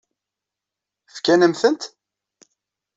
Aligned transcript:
Fkan-am-tent? 1.15 1.81